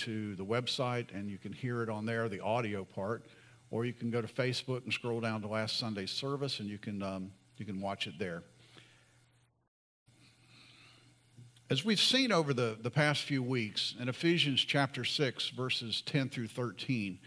[0.00, 3.26] to the website and you can hear it on there, the audio part,
[3.70, 6.78] or you can go to Facebook and scroll down to last Sunday's service and you
[6.78, 8.42] can, um, you can watch it there.
[11.70, 16.28] As we've seen over the, the past few weeks in Ephesians chapter 6, verses 10
[16.28, 17.20] through 13,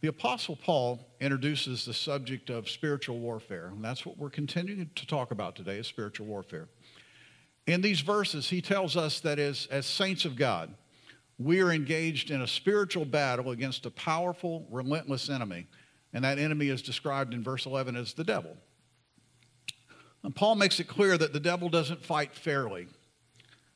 [0.00, 5.06] the Apostle Paul introduces the subject of spiritual warfare, and that's what we're continuing to
[5.06, 6.68] talk about today is spiritual warfare.
[7.66, 10.74] In these verses, he tells us that as, as saints of God,
[11.38, 15.66] we are engaged in a spiritual battle against a powerful, relentless enemy,
[16.12, 18.56] and that enemy is described in verse 11 as the devil.
[20.22, 22.86] And Paul makes it clear that the devil doesn't fight fairly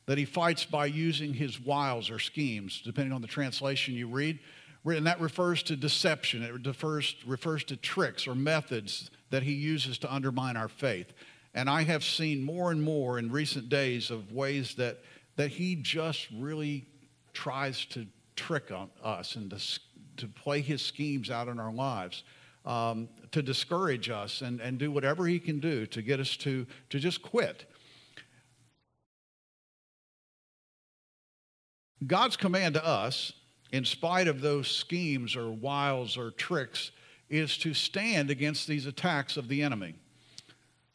[0.07, 4.39] that he fights by using his wiles or schemes, depending on the translation you read.
[4.85, 9.99] And that refers to deception, it refers, refers to tricks or methods that he uses
[9.99, 11.13] to undermine our faith.
[11.55, 14.99] And I have seen more and more in recent days of ways that,
[15.35, 16.87] that he just really
[17.37, 19.81] tries to trick on us and to,
[20.17, 22.25] to play his schemes out in our lives.
[22.65, 26.67] Um, to discourage us and, and do whatever he can do to get us to,
[26.91, 27.65] to just quit.
[32.05, 33.33] God's command to us,
[33.71, 36.91] in spite of those schemes or wiles or tricks,
[37.29, 39.95] is to stand against these attacks of the enemy.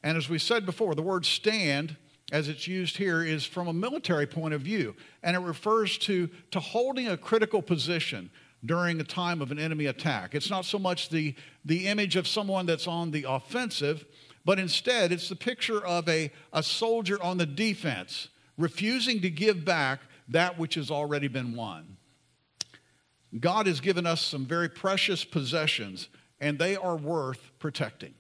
[0.04, 1.96] And as we said before, the word stand,
[2.32, 6.30] as it's used here, is from a military point of view, and it refers to,
[6.52, 8.32] to holding a critical position
[8.66, 10.34] during a time of an enemy attack.
[10.36, 14.06] It's not so much the, the image of someone that's on the offensive,
[14.46, 19.66] but instead it's the picture of a, a soldier on the defense, refusing to give
[19.66, 21.98] back that which has already been won.
[23.40, 26.10] God has given us some very precious possessions,
[26.40, 28.14] and they are worth protecting.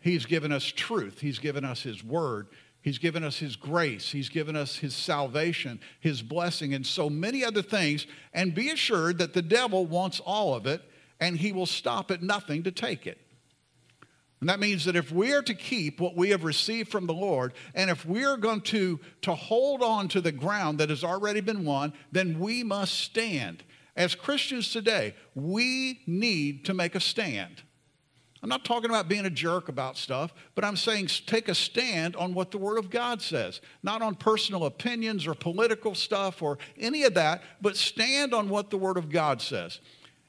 [0.00, 2.48] He's given us truth, He's given us His word,
[2.82, 7.44] He's given us His grace, He's given us His salvation, His blessing, and so many
[7.44, 8.06] other things.
[8.34, 10.82] And be assured that the devil wants all of it,
[11.20, 13.18] and he will stop at nothing to take it.
[14.40, 17.14] And that means that if we are to keep what we have received from the
[17.14, 21.04] Lord, and if we are going to, to hold on to the ground that has
[21.04, 23.62] already been won, then we must stand.
[23.94, 27.62] As Christians today, we need to make a stand.
[28.42, 32.16] I'm not talking about being a jerk about stuff, but I'm saying take a stand
[32.16, 36.58] on what the Word of God says, not on personal opinions or political stuff or
[36.76, 39.78] any of that, but stand on what the Word of God says.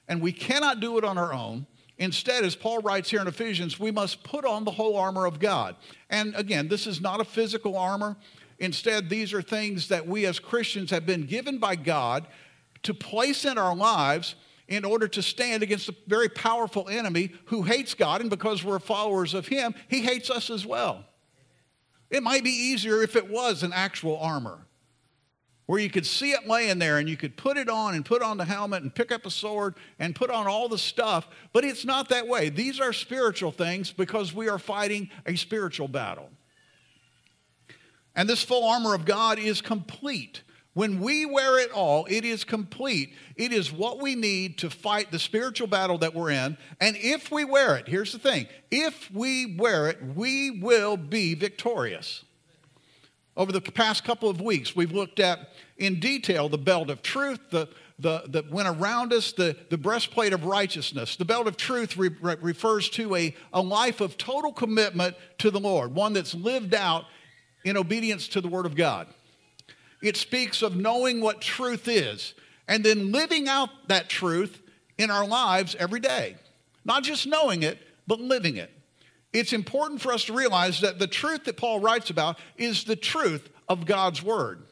[0.08, 1.66] And we cannot do it on our own.
[1.98, 5.40] Instead, as Paul writes here in Ephesians, we must put on the whole armor of
[5.40, 5.76] God.
[6.10, 8.16] And again, this is not a physical armor.
[8.60, 12.28] Instead, these are things that we as Christians have been given by God
[12.84, 14.36] to place in our lives
[14.74, 18.80] in order to stand against a very powerful enemy who hates God, and because we're
[18.80, 21.06] followers of Him, He hates us as well.
[22.10, 24.68] It might be easier if it was an actual armor
[25.66, 28.22] where you could see it laying there and you could put it on and put
[28.22, 31.28] on the helmet and pick up a sword and put on all the stuff.
[31.54, 32.50] But it's not that way.
[32.50, 36.30] These are spiritual things because we are fighting a spiritual battle.
[38.16, 40.44] And this full armor of God is complete.
[40.74, 43.14] When we wear it all, it is complete.
[43.36, 46.58] It is what we need to fight the spiritual battle that we're in.
[46.82, 51.36] And if we wear it, here's the thing if we wear it, we will be
[51.36, 52.24] victorious.
[53.36, 57.40] Over the past couple of weeks, we've looked at in detail the belt of truth,
[57.50, 57.68] the,
[57.98, 61.16] the, the went around us, the, the breastplate of righteousness.
[61.16, 65.50] The belt of truth re, re, refers to a, a life of total commitment to
[65.50, 67.06] the Lord, one that's lived out
[67.64, 69.08] in obedience to the Word of God.
[70.04, 72.36] It speaks of knowing what truth is
[72.68, 74.62] and then living out that truth
[75.00, 76.36] in our lives every day.
[76.86, 78.70] Not just knowing it, but living it
[79.34, 82.96] it's important for us to realize that the truth that Paul writes about is the
[82.96, 84.64] truth of God's word.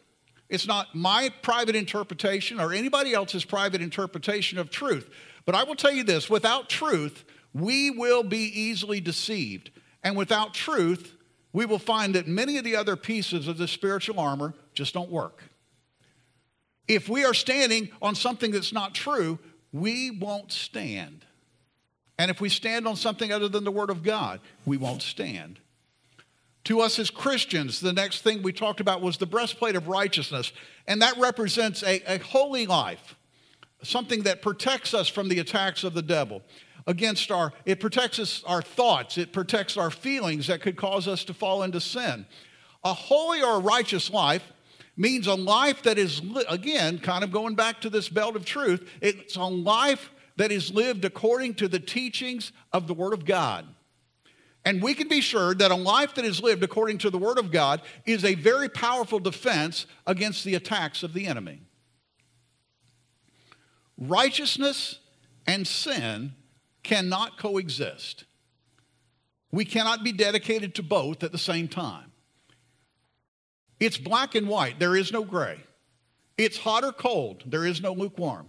[0.49, 5.09] It's not my private interpretation or anybody else's private interpretation of truth.
[5.45, 9.71] But I will tell you this without truth, we will be easily deceived.
[10.03, 11.15] And without truth,
[11.53, 15.09] we will find that many of the other pieces of the spiritual armor just don't
[15.09, 15.43] work.
[16.87, 19.39] If we are standing on something that's not true,
[19.71, 21.25] we won't stand.
[22.17, 25.59] And if we stand on something other than the Word of God, we won't stand.
[26.65, 30.51] To us as Christians, the next thing we talked about was the breastplate of righteousness.
[30.85, 33.15] And that represents a, a holy life,
[33.81, 36.43] something that protects us from the attacks of the devil.
[36.87, 41.23] Against our, it protects us, our thoughts, it protects our feelings that could cause us
[41.25, 42.25] to fall into sin.
[42.83, 44.43] A holy or righteous life
[44.97, 48.89] means a life that is, again, kind of going back to this belt of truth,
[49.01, 53.67] it's a life that is lived according to the teachings of the Word of God.
[54.65, 57.37] And we can be sure that a life that is lived according to the Word
[57.37, 61.61] of God is a very powerful defense against the attacks of the enemy.
[64.01, 64.99] righteousness
[65.45, 66.33] and sin
[66.83, 68.25] cannot coexist.
[69.51, 72.11] We cannot be dedicated to both at the same time.
[73.79, 75.59] It's black and white, there is no gray.
[76.37, 78.47] It's hot or cold, there is no lukewarm.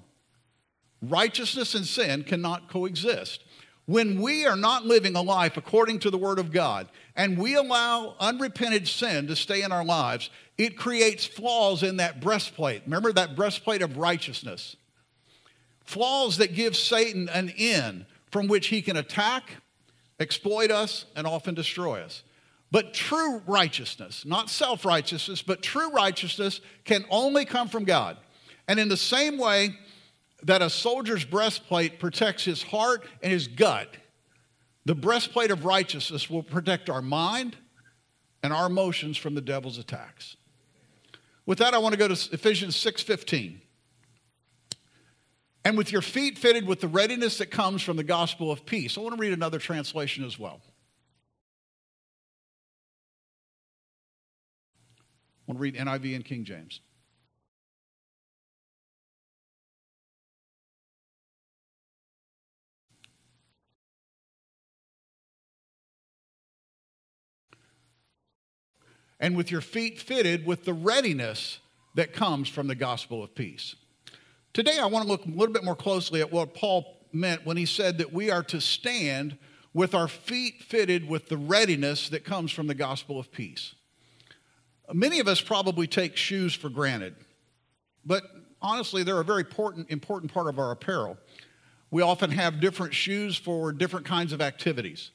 [1.02, 3.42] Righteousness and sin cannot coexist.
[3.86, 7.56] When we are not living a life according to the Word of God and we
[7.56, 12.82] allow unrepented sin to stay in our lives, it creates flaws in that breastplate.
[12.84, 14.76] Remember that breastplate of righteousness?
[15.84, 19.50] Flaws that give Satan an in from which he can attack,
[20.18, 22.24] exploit us, and often destroy us.
[22.72, 28.16] But true righteousness, not self righteousness, but true righteousness can only come from God.
[28.66, 29.76] And in the same way,
[30.44, 33.88] that a soldier's breastplate protects his heart and his gut,
[34.84, 37.56] the breastplate of righteousness will protect our mind
[38.42, 40.36] and our emotions from the devil's attacks.
[41.46, 43.60] With that, I want to go to Ephesians 6:15.
[45.64, 48.98] And with your feet fitted with the readiness that comes from the gospel of peace.
[48.98, 50.60] I want to read another translation as well.
[54.98, 56.80] I want to read NIV and King James.
[69.22, 71.60] and with your feet fitted with the readiness
[71.94, 73.76] that comes from the gospel of peace.
[74.54, 77.56] Today, I want to look a little bit more closely at what Paul meant when
[77.56, 79.38] he said that we are to stand
[79.72, 83.74] with our feet fitted with the readiness that comes from the gospel of peace.
[84.92, 87.14] Many of us probably take shoes for granted,
[88.04, 88.24] but
[88.60, 91.16] honestly, they're a very important, important part of our apparel.
[91.90, 95.12] We often have different shoes for different kinds of activities.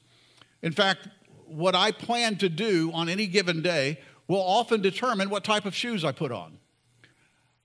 [0.62, 1.06] In fact,
[1.46, 5.76] what I plan to do on any given day will often determine what type of
[5.76, 6.58] shoes I put on.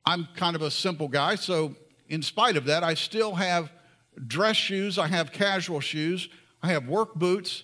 [0.05, 1.75] I'm kind of a simple guy, so
[2.09, 3.71] in spite of that, I still have
[4.27, 6.29] dress shoes, I have casual shoes,
[6.61, 7.63] I have work boots,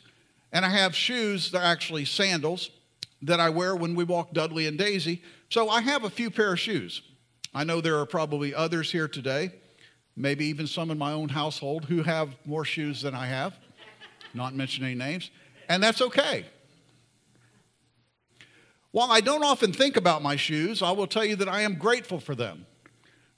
[0.51, 2.71] and I have shoes that are actually sandals
[3.21, 5.21] that I wear when we walk Dudley and Daisy.
[5.50, 7.01] So I have a few pair of shoes.
[7.53, 9.51] I know there are probably others here today,
[10.15, 13.57] maybe even some in my own household who have more shoes than I have,
[14.33, 15.30] not mentioning names
[15.69, 16.45] and that's okay.
[18.91, 21.75] While I don't often think about my shoes, I will tell you that I am
[21.75, 22.65] grateful for them.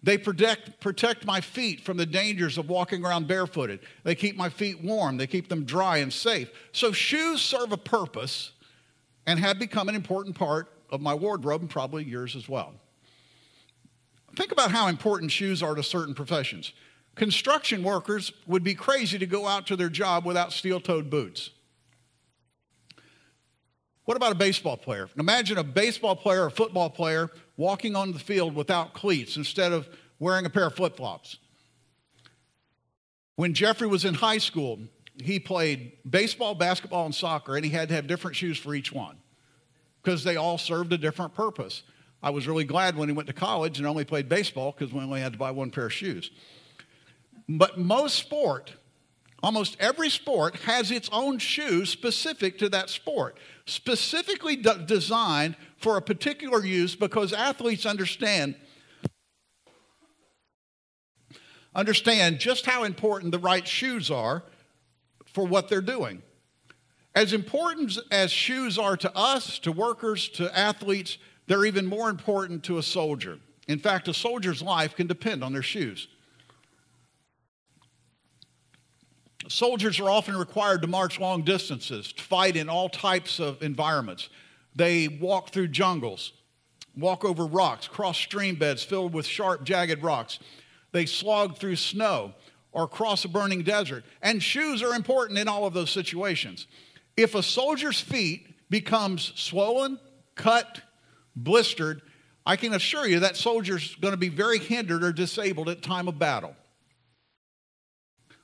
[0.04, 3.82] They protect, protect my feet from the dangers of walking around barefooted.
[4.04, 6.50] They keep my feet warm, they keep them dry and safe.
[6.72, 8.52] So, shoes serve a purpose
[9.28, 12.74] and have become an important part of my wardrobe and probably yours as well.
[14.36, 16.74] Think about how important shoes are to certain professions.
[17.16, 21.52] Construction workers would be crazy to go out to their job without steel toed boots.
[24.12, 25.08] What about a baseball player?
[25.18, 29.88] Imagine a baseball player or football player walking on the field without cleats instead of
[30.20, 31.38] wearing a pair of flip flops.
[33.38, 34.80] When Jeffrey was in high school,
[35.24, 38.92] he played baseball, basketball, and soccer, and he had to have different shoes for each
[38.92, 39.16] one
[40.04, 41.84] because they all served a different purpose.
[42.22, 45.00] I was really glad when he went to college and only played baseball because we
[45.00, 46.32] only had to buy one pair of shoes.
[47.48, 48.74] But most sport
[49.44, 56.02] Almost every sport has its own shoes specific to that sport, specifically designed for a
[56.02, 58.56] particular use because athletes understand
[61.74, 64.44] understand just how important the right shoes are
[65.26, 66.22] for what they're doing.
[67.16, 71.18] As important as shoes are to us, to workers, to athletes,
[71.48, 73.40] they're even more important to a soldier.
[73.68, 76.08] In fact, a soldier's life can depend on their shoes.
[79.52, 84.30] Soldiers are often required to march long distances, to fight in all types of environments.
[84.76, 86.32] They walk through jungles,
[86.96, 90.40] walk over rocks, cross stream beds filled with sharp, jagged rocks.
[90.94, 92.34] They slog through snow
[92.72, 94.06] or cross a burning desert.
[94.22, 96.68] And shoes are important in all of those situations.
[97.18, 100.00] If a soldier's feet becomes swollen,
[100.36, 100.82] cut,
[101.36, 102.02] blistered,
[102.46, 106.08] I can assure you that soldier's going to be very hindered or disabled at time
[106.08, 106.56] of battle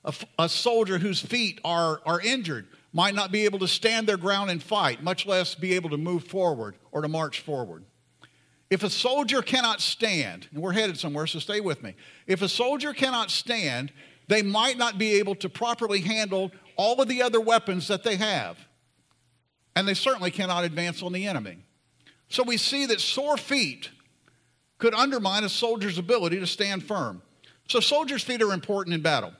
[0.08, 4.18] a, a soldier whose feet are, are injured might not be able to stand their
[4.18, 7.84] ground and fight, much less be able to move forward or to march forward.
[8.70, 11.96] If a soldier cannot stand, and we're headed somewhere, so stay with me.
[12.26, 13.92] If a soldier cannot stand,
[14.28, 18.16] they might not be able to properly handle all of the other weapons that they
[18.16, 18.58] have.
[19.76, 21.58] And they certainly cannot advance on the enemy.
[22.30, 23.90] So we see that sore feet
[24.80, 27.22] could undermine a soldier's ability to stand firm.
[27.70, 29.34] So soldiers' feet are important in battle.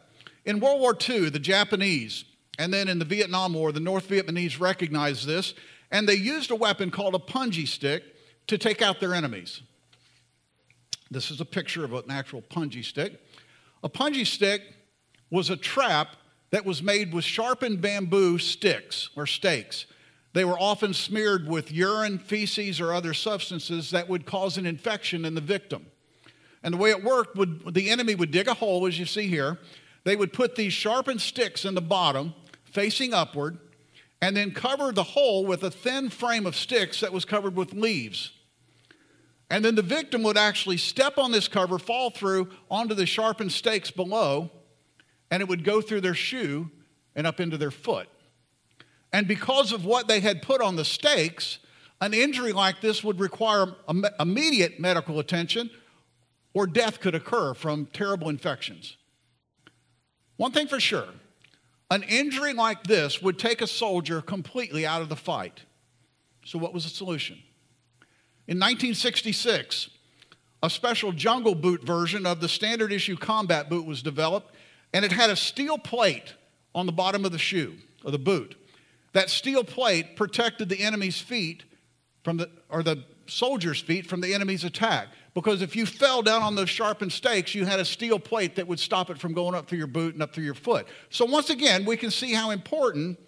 [0.48, 2.24] In World War II, the Japanese,
[2.58, 5.54] and then in the Vietnam War, the North Vietnamese recognized this,
[5.92, 8.02] and they used a weapon called a punji stick
[8.48, 9.62] to take out their enemies.
[11.12, 13.20] This is a picture of an actual punji stick.
[13.84, 14.62] A punji stick
[15.30, 16.16] was a trap
[16.52, 19.86] that was made with sharpened bamboo sticks or stakes.
[20.32, 25.26] They were often smeared with urine, feces, or other substances that would cause an infection
[25.26, 25.88] in the victim.
[26.64, 29.28] And the way it worked would the enemy would dig a hole, as you see
[29.28, 29.58] here.
[30.08, 32.34] They would put these sharpened sticks in the bottom,
[32.64, 33.58] facing upward,
[34.22, 37.74] and then cover the hole with a thin frame of sticks that was covered with
[37.74, 38.32] leaves.
[39.50, 43.52] And then the victim would actually step on this cover, fall through onto the sharpened
[43.52, 44.50] stakes below,
[45.30, 46.72] and it would go through their shoe
[47.14, 48.08] and up into their foot.
[49.12, 51.60] And because of what they had put on the stakes,
[52.00, 53.76] an injury like this would require
[54.22, 55.70] immediate medical attention
[56.54, 58.96] or death could occur from terrible infections.
[60.38, 61.08] One thing for sure
[61.90, 65.64] an injury like this would take a soldier completely out of the fight.
[66.46, 67.38] So, what was the solution?
[68.48, 69.90] In 1966,
[70.64, 74.54] a special jungle boot version of the standard issue combat boot was developed,
[74.94, 76.34] and it had a steel plate
[76.74, 78.56] on the bottom of the shoe, or the boot.
[79.14, 81.64] That steel plate protected the enemy's feet
[82.24, 85.08] from the, or the soldier's feet from the enemy's attack.
[85.38, 88.68] Because if you fell down on those sharpened stakes, you had a steel plate that
[88.68, 90.88] would stop it from going up through your boot and up through your foot.
[91.12, 93.20] So, once again, we can see how important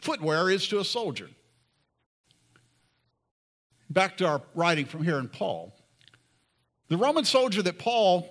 [0.00, 1.28] footwear is to a soldier.
[3.90, 5.76] Back to our writing from here in Paul.
[6.88, 8.26] The Roman soldier that Paul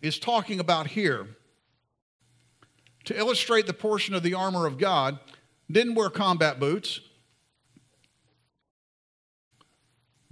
[0.00, 1.26] is talking about here,
[3.06, 5.18] to illustrate the portion of the armor of God,
[5.68, 7.00] didn't wear combat boots,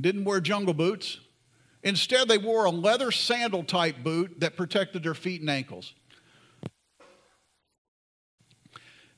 [0.01, 1.19] didn't wear jungle boots,
[1.85, 5.95] Instead, they wore a leather sandal type boot that protected their feet and ankles.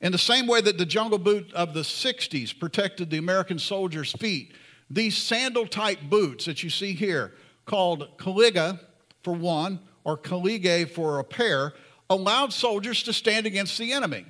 [0.01, 4.11] In the same way that the jungle boot of the 60s protected the American soldiers'
[4.11, 4.53] feet,
[4.89, 7.33] these sandal type boots that you see here,
[7.65, 8.79] called caliga
[9.23, 11.73] for one, or caligae for a pair,
[12.09, 14.25] allowed soldiers to stand against the enemy.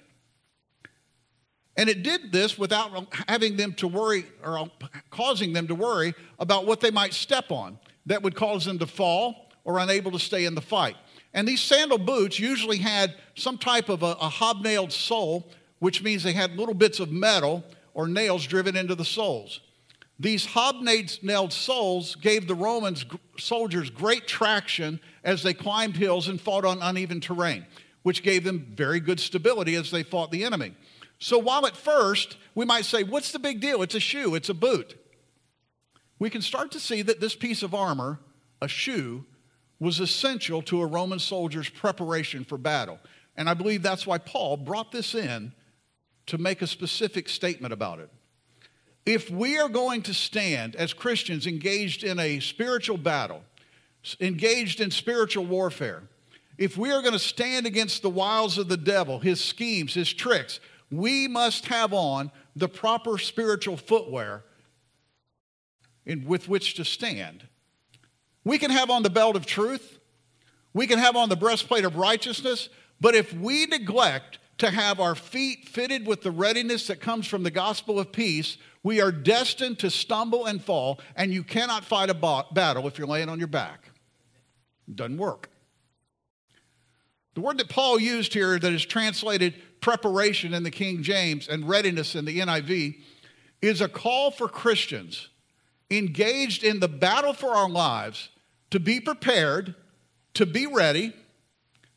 [1.77, 4.69] And it did this without having them to worry or
[5.11, 8.87] causing them to worry about what they might step on that would cause them to
[8.87, 10.95] fall or unable to stay in the fight.
[11.35, 16.23] And these sandal boots usually had some type of a, a hobnailed sole, which means
[16.23, 19.59] they had little bits of metal or nails driven into the soles.
[20.19, 23.05] These hobnailed soles gave the Romans
[23.37, 27.67] soldiers great traction as they climbed hills and fought on uneven terrain,
[28.01, 30.73] which gave them very good stability as they fought the enemy.
[31.19, 33.81] So while at first we might say, What's the big deal?
[33.81, 34.95] It's a shoe, it's a boot
[36.19, 38.19] we can start to see that this piece of armor,
[38.61, 39.25] a shoe,
[39.79, 42.99] was essential to a Roman soldier's preparation for battle.
[43.35, 45.53] And I believe that's why Paul brought this in
[46.25, 48.09] to make a specific statement about it.
[49.05, 53.43] If we are going to stand as Christians engaged in a spiritual battle,
[54.19, 56.03] engaged in spiritual warfare,
[56.57, 60.11] if we are going to stand against the wiles of the devil, his schemes, his
[60.11, 60.59] tricks,
[60.91, 64.43] we must have on the proper spiritual footwear
[66.05, 67.47] in, with which to stand.
[68.43, 69.99] We can have on the belt of truth,
[70.73, 72.69] we can have on the breastplate of righteousness,
[73.01, 77.43] but if we neglect to have our feet fitted with the readiness that comes from
[77.43, 82.09] the gospel of peace, we are destined to stumble and fall, and you cannot fight
[82.09, 83.89] a battle if you're laying on your back.
[84.87, 85.49] It doesn't work.
[87.35, 91.67] The word that Paul used here, that is translated preparation in the King James and
[91.67, 92.97] readiness in the NIV,
[93.61, 95.29] is a call for Christians
[95.89, 98.29] engaged in the battle for our lives
[98.71, 99.75] to be prepared,
[100.33, 101.13] to be ready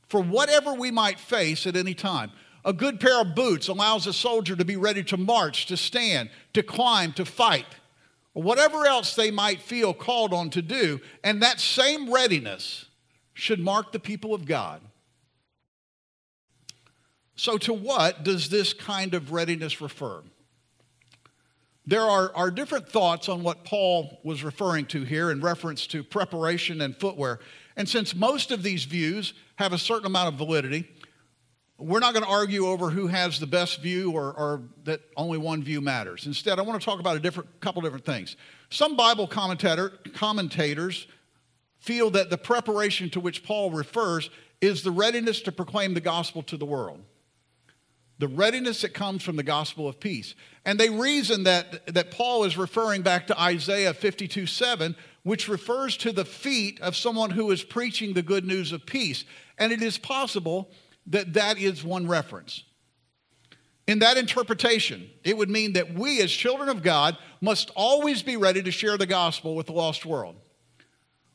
[0.08, 2.30] for whatever we might face at any time.
[2.64, 6.30] A good pair of boots allows a soldier to be ready to march, to stand,
[6.52, 7.66] to climb, to fight,
[8.34, 11.00] or whatever else they might feel called on to do.
[11.24, 12.86] And that same readiness
[13.32, 14.82] should mark the people of God.
[17.40, 20.22] So, to what does this kind of readiness refer?
[21.86, 26.04] There are, are different thoughts on what Paul was referring to here in reference to
[26.04, 27.40] preparation and footwear.
[27.78, 30.86] And since most of these views have a certain amount of validity,
[31.78, 35.38] we're not going to argue over who has the best view or, or, that only
[35.38, 36.26] one view matters.
[36.26, 38.36] Instead, I want to talk about a different couple different things.
[38.68, 41.06] Some Bible commentator, commentators
[41.78, 44.28] feel that the preparation to which Paul refers
[44.60, 47.00] is the readiness to proclaim the gospel to the world
[48.20, 50.34] the readiness that comes from the gospel of peace.
[50.66, 55.96] And they reason that, that Paul is referring back to Isaiah 52 7, which refers
[55.98, 59.24] to the feet of someone who is preaching the good news of peace.
[59.56, 60.70] And it is possible
[61.06, 62.64] that that is one reference.
[63.86, 68.36] In that interpretation, it would mean that we, as children of God, must always be
[68.36, 70.36] ready to share the gospel with the lost world.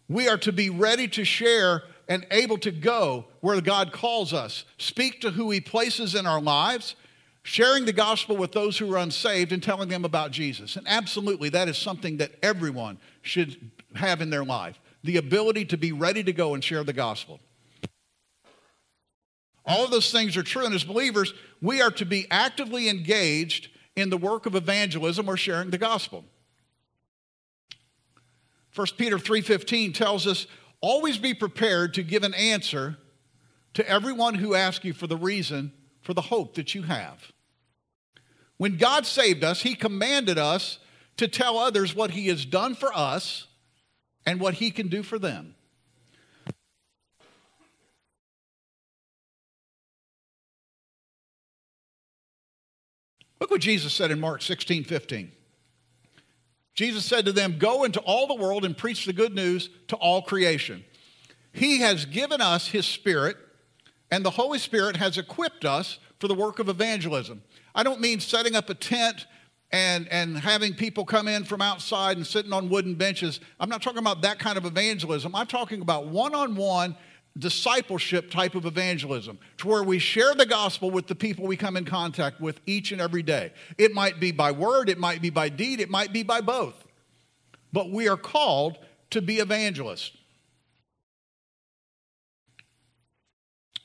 [0.07, 4.65] We are to be ready to share and able to go where God calls us,
[4.77, 6.95] speak to who He places in our lives,
[7.43, 10.75] sharing the gospel with those who are unsaved, and telling them about Jesus.
[10.75, 15.77] And absolutely, that is something that everyone should have in their life the ability to
[15.77, 17.39] be ready to go and share the gospel.
[19.65, 23.69] All of those things are true, and as believers, we are to be actively engaged
[23.95, 26.25] in the work of evangelism or sharing the gospel.
[28.75, 30.47] 1 Peter 3:15 tells us
[30.85, 32.97] always be prepared to give an answer
[33.73, 37.31] to everyone who asks you for the reason for the hope that you have.
[38.57, 40.77] When God saved us, he commanded us
[41.17, 43.47] to tell others what he has done for us
[44.27, 45.55] and what he can do for them.
[53.41, 55.31] Look what Jesus said in Mark 16 15.
[56.75, 59.96] Jesus said to them, Go into all the world and preach the good news to
[59.96, 60.84] all creation.
[61.51, 63.38] He has given us His Spirit,
[64.12, 67.41] and the Holy Spirit has equipped us for the work of evangelism.
[67.74, 69.25] I don't mean setting up a tent
[69.72, 73.39] and, and having people come in from outside and sitting on wooden benches.
[73.60, 75.36] I'm not talking about that kind of evangelism.
[75.36, 76.96] I'm talking about one on one
[77.37, 81.75] discipleship type of evangelism to where we share the gospel with the people we come
[81.75, 83.51] in contact with each and every day.
[83.77, 86.75] It might be by word, it might be by deed, it might be by both.
[87.73, 88.77] But we are called
[89.09, 90.11] to be evangelists.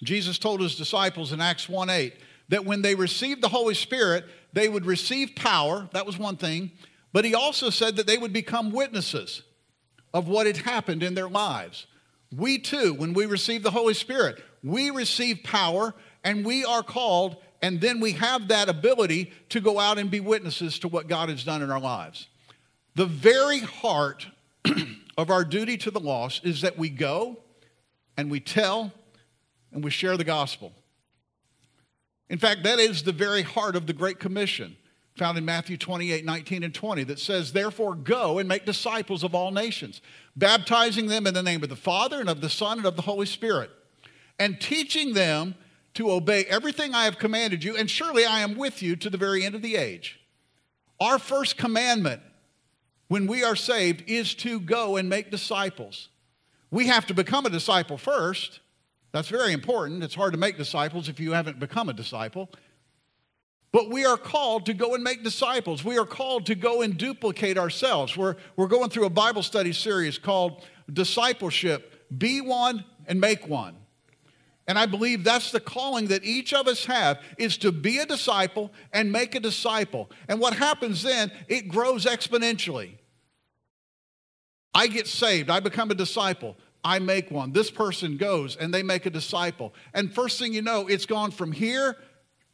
[0.02, 2.14] Jesus told his disciples in Acts 1 8
[2.49, 5.88] that when they received the Holy Spirit, they would receive power.
[5.92, 6.71] That was one thing.
[7.12, 9.42] But he also said that they would become witnesses
[10.14, 11.87] of what had happened in their lives.
[12.35, 17.37] We too, when we receive the Holy Spirit, we receive power and we are called,
[17.63, 21.29] and then we have that ability to go out and be witnesses to what God
[21.29, 22.29] has done in our lives.
[22.95, 24.27] The very heart
[25.17, 27.39] of our duty to the lost is that we go
[28.17, 28.93] and we tell
[29.73, 30.73] and we share the gospel.
[32.29, 34.76] In fact, that is the very heart of the Great Commission
[35.17, 39.35] found in Matthew 28 19 and 20 that says, Therefore, go and make disciples of
[39.35, 40.01] all nations,
[40.37, 43.03] baptizing them in the name of the Father and of the Son and of the
[43.03, 43.71] Holy Spirit,
[44.39, 45.55] and teaching them
[45.95, 49.19] to obey everything I have commanded you, and surely I am with you to the
[49.19, 50.21] very end of the age.
[51.01, 52.23] Our first commandment
[53.09, 56.11] when we are saved is to go and make disciples.
[56.71, 58.61] We have to become a disciple first.
[59.13, 60.05] That's very important.
[60.05, 62.51] It's hard to make disciples if you haven't become a disciple.
[63.73, 65.85] But we are called to go and make disciples.
[65.85, 68.17] We are called to go and duplicate ourselves.
[68.17, 73.76] We're, we're going through a Bible study series called Discipleship Be One and Make One.
[74.67, 78.06] And I believe that's the calling that each of us have is to be a
[78.06, 80.11] disciple and make a disciple.
[80.28, 82.95] And what happens then, it grows exponentially.
[84.75, 86.56] I get saved, I become a disciple.
[86.83, 87.52] I make one.
[87.52, 89.75] This person goes and they make a disciple.
[89.93, 91.97] And first thing you know, it's gone from here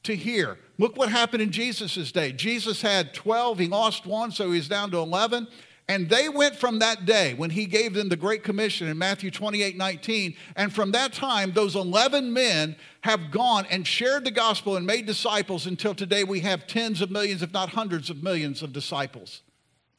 [0.03, 0.59] to here.
[0.79, 2.33] Look what happened in Jesus' day.
[2.33, 5.49] Jesus had 12, he lost one, so he's down to 11.
[5.89, 9.31] And they went from that day when he gave them the Great Commission in Matthew
[9.31, 10.35] 28 19.
[10.57, 15.07] And from that time, those 11 men have gone and shared the gospel and made
[15.07, 19.43] disciples until today we have tens of millions, if not hundreds of millions, of disciples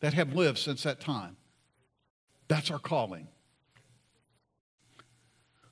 [0.02, 1.38] that have lived since that time.
[2.50, 3.30] That's our calling.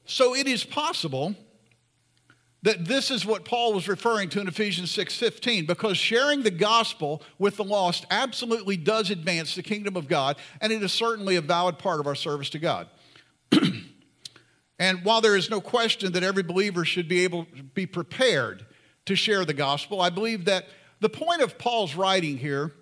[0.06, 1.36] So it is possible
[2.66, 7.22] that this is what Paul was referring to in Ephesians 6:15 because sharing the gospel
[7.38, 11.42] with the lost absolutely does advance the kingdom of God and it is certainly a
[11.42, 12.90] valid part of our service to God.
[14.80, 18.66] and while there is no question that every believer should be able to be prepared
[19.06, 20.66] to share the gospel, I believe that
[21.02, 22.74] the point of Paul's writing here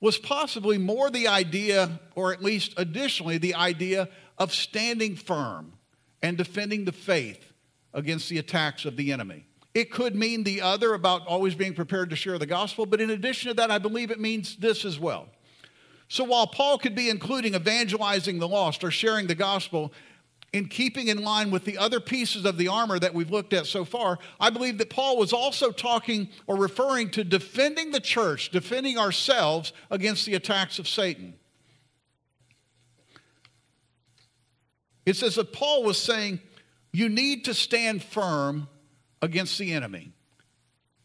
[0.00, 5.72] was possibly more the idea or at least additionally the idea of standing firm
[6.22, 7.53] and defending the faith
[7.94, 9.46] against the attacks of the enemy.
[9.72, 13.10] It could mean the other about always being prepared to share the gospel, but in
[13.10, 15.28] addition to that, I believe it means this as well.
[16.08, 19.92] So while Paul could be including evangelizing the lost or sharing the gospel
[20.52, 23.66] in keeping in line with the other pieces of the armor that we've looked at
[23.66, 28.50] so far, I believe that Paul was also talking or referring to defending the church,
[28.50, 31.34] defending ourselves against the attacks of Satan.
[35.04, 36.40] It says that Paul was saying,
[36.94, 38.68] you need to stand firm
[39.20, 40.12] against the enemy.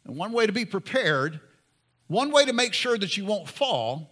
[0.05, 1.39] And one way to be prepared,
[2.05, 4.11] one way to make sure that you won't fall,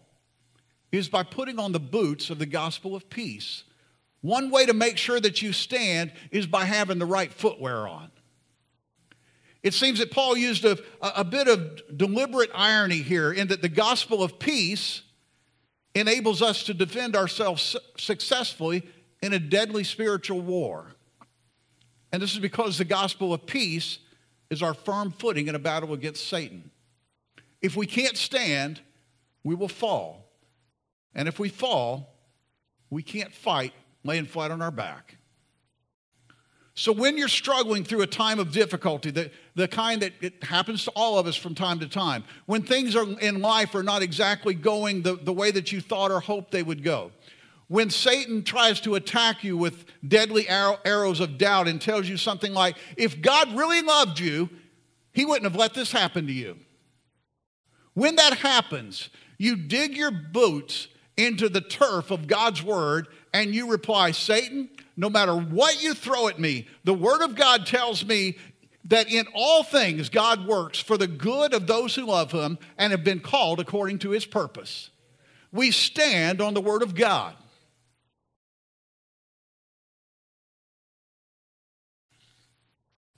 [0.91, 3.63] is by putting on the boots of the gospel of peace.
[4.21, 8.09] One way to make sure that you stand is by having the right footwear on.
[9.61, 13.69] It seems that Paul used a, a bit of deliberate irony here in that the
[13.69, 15.03] gospel of peace
[15.93, 18.81] enables us to defend ourselves successfully
[19.21, 20.95] in a deadly spiritual war.
[22.11, 23.99] And this is because the gospel of peace
[24.49, 26.71] is our firm footing in a battle against Satan.
[27.61, 28.81] If we can't stand,
[29.43, 30.25] we will fall.
[31.13, 32.13] And if we fall,
[32.89, 35.17] we can't fight laying flat on our back.
[36.75, 40.83] So when you're struggling through a time of difficulty, the, the kind that it happens
[40.83, 44.03] to all of us from time to time, when things are in life are not
[44.03, 47.11] exactly going the, the way that you thought or hoped they would go,
[47.67, 52.17] when Satan tries to attack you with deadly arrow, arrows of doubt and tells you
[52.17, 54.49] something like, if God really loved you,
[55.11, 56.57] he wouldn't have let this happen to you.
[57.93, 63.69] When that happens, you dig your boots into the turf of God's word and you
[63.69, 68.37] reply, Satan, no matter what you throw at me, the word of God tells me
[68.85, 72.91] that in all things God works for the good of those who love him and
[72.91, 74.89] have been called according to his purpose.
[75.51, 77.35] We stand on the word of God.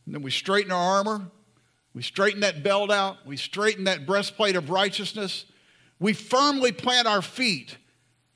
[0.10, 1.30] And then we straighten our armor.
[1.94, 3.18] We straighten that belt out.
[3.28, 5.46] We straighten that breastplate of righteousness.
[6.00, 7.78] We firmly plant our feet.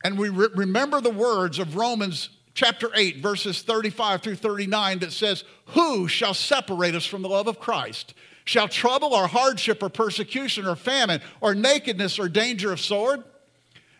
[0.03, 5.13] And we re- remember the words of Romans chapter 8, verses 35 through 39 that
[5.13, 8.13] says, Who shall separate us from the love of Christ?
[8.45, 13.23] Shall trouble or hardship or persecution or famine or nakedness or danger of sword?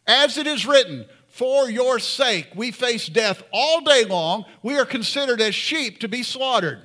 [0.06, 4.46] As it is written, For your sake we face death all day long.
[4.62, 6.80] We are considered as sheep to be slaughtered.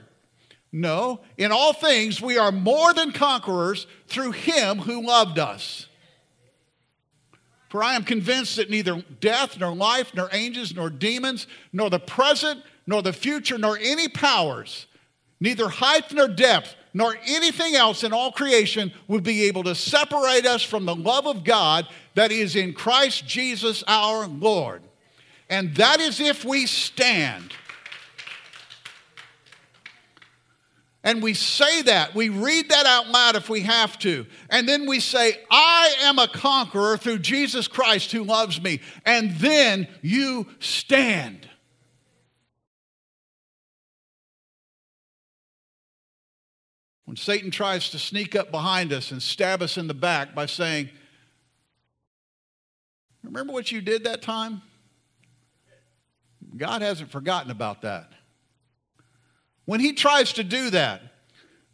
[0.71, 5.87] No, in all things we are more than conquerors through him who loved us.
[7.69, 11.99] For I am convinced that neither death, nor life, nor angels, nor demons, nor the
[11.99, 14.87] present, nor the future, nor any powers,
[15.41, 20.47] neither height nor depth, nor anything else in all creation would be able to separate
[20.47, 24.83] us from the love of God that is in Christ Jesus our Lord.
[25.51, 27.53] And that is if we stand.
[31.09, 32.15] And we say that.
[32.15, 34.27] We read that out loud if we have to.
[34.51, 38.83] And then we say, I am a conqueror through Jesus Christ who loves me.
[39.07, 41.49] And then you stand.
[47.07, 50.45] When Satan tries to sneak up behind us and stab us in the back by
[50.45, 50.91] saying,
[53.23, 54.61] Remember what you did that time?
[56.55, 58.13] God hasn't forgotten about that.
[59.69, 61.03] When he tries to do that,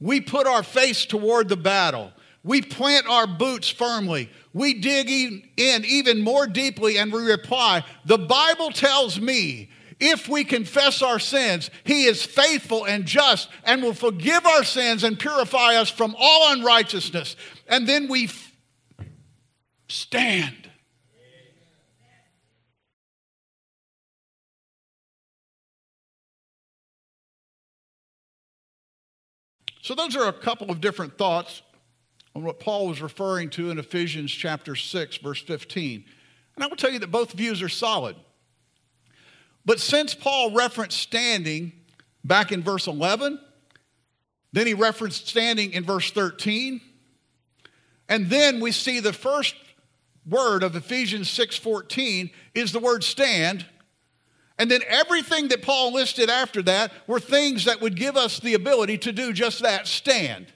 [0.01, 2.11] we put our face toward the battle.
[2.43, 4.31] We plant our boots firmly.
[4.53, 10.43] We dig in even more deeply and we reply, The Bible tells me if we
[10.43, 15.77] confess our sins, He is faithful and just and will forgive our sins and purify
[15.77, 17.37] us from all unrighteousness.
[17.69, 18.29] And then we
[19.87, 20.64] stand.
[29.85, 31.61] So, those are a couple of different thoughts
[32.35, 36.07] on what Paul was referring to in Ephesians chapter 6, verse 15.
[36.55, 38.17] And I will tell you that both views are solid.
[39.67, 41.73] But since Paul referenced standing
[42.25, 43.39] back in verse 11,
[44.55, 46.81] then he referenced standing in verse 13,
[48.09, 49.55] and then we see the first
[50.27, 53.67] word of Ephesians 6:14 is the word stand,
[54.59, 58.55] and then everything that Paul listed after that were things that would give us the
[58.55, 60.47] ability to do just that stand.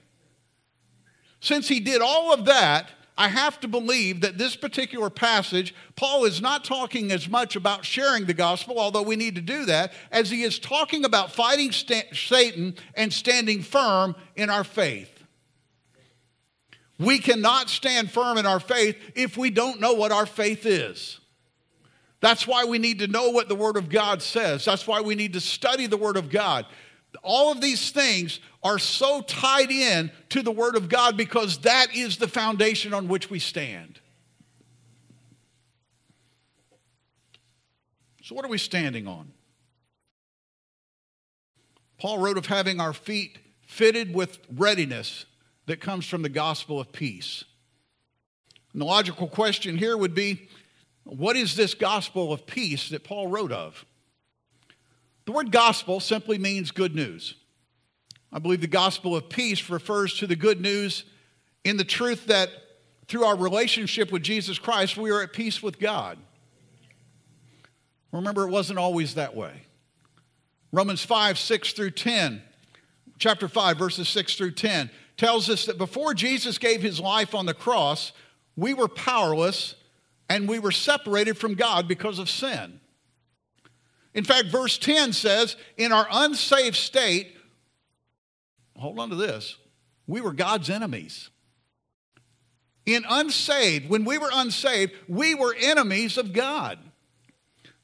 [1.41, 6.25] Since he did all of that, I have to believe that this particular passage, Paul
[6.25, 9.93] is not talking as much about sharing the gospel, although we need to do that,
[10.13, 15.25] as he is talking about fighting Satan and standing firm in our faith.
[17.01, 21.19] We cannot stand firm in our faith if we don't know what our faith is.
[22.21, 24.65] That's why we need to know what the Word of God says.
[24.65, 26.67] That's why we need to study the Word of God.
[27.23, 31.95] All of these things are so tied in to the Word of God because that
[31.95, 34.01] is the foundation on which we stand.
[38.23, 39.33] So, what are we standing on?
[41.99, 45.25] Paul wrote of having our feet fitted with readiness
[45.67, 47.45] that comes from the gospel of peace.
[48.73, 50.49] And the logical question here would be
[51.16, 53.85] what is this gospel of peace that Paul wrote of?
[55.25, 57.35] The word gospel simply means good news.
[58.33, 61.05] I believe the gospel of peace refers to the good news
[61.64, 62.51] in the truth that
[63.09, 66.18] through our relationship with Jesus Christ, we are at peace with God.
[68.12, 69.62] Remember, it wasn't always that way.
[70.73, 72.42] Romans 5, 6 through 10,
[73.18, 77.47] chapter 5, verses 6 through 10, tells us that before Jesus gave his life on
[77.47, 78.12] the cross,
[78.57, 79.75] we were powerless
[80.29, 82.81] and we were separated from God because of sin.
[84.14, 87.37] In fact, verse 10 says, In our unsaved state,
[88.77, 89.57] hold on to this,
[90.07, 91.31] we were God's enemies.
[92.87, 96.79] In unsaved, when we were unsaved, we were enemies of God.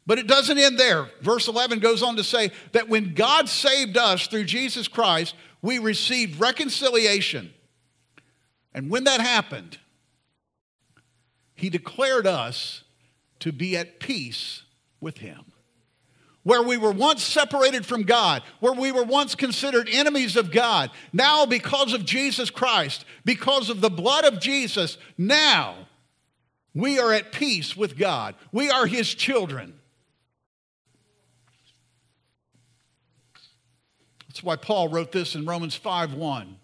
[0.06, 1.08] But it doesn't end there.
[1.20, 5.78] Verse 11 goes on to say that when God saved us through Jesus Christ, we
[5.78, 7.52] received reconciliation.
[8.74, 9.78] And when that happened,
[11.54, 12.82] He declared us
[13.40, 14.62] to be at peace
[15.00, 15.44] with Him
[16.44, 20.90] where we were once separated from God, where we were once considered enemies of God,
[21.12, 25.88] now because of Jesus Christ, because of the blood of Jesus, now
[26.74, 28.34] we are at peace with God.
[28.52, 29.74] We are His children.
[34.28, 36.56] That's why Paul wrote this in Romans 5 1.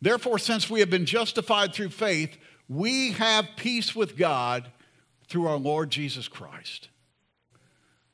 [0.00, 4.70] Therefore, since we have been justified through faith, we have peace with God
[5.28, 6.88] through our Lord Jesus Christ.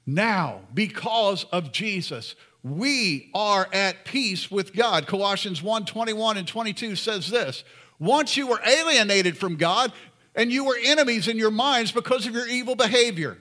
[0.07, 5.07] Now, because of Jesus, we are at peace with God.
[5.07, 7.65] Colossians 1 21 and 22 says this
[7.99, 9.93] Once you were alienated from God,
[10.35, 13.39] and you were enemies in your minds because of your evil behavior.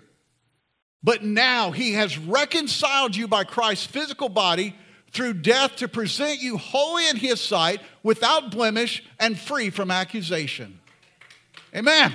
[1.03, 4.75] But now he has reconciled you by Christ's physical body
[5.11, 10.79] through death to present you holy in his sight, without blemish, and free from accusation.
[11.75, 12.13] Amen.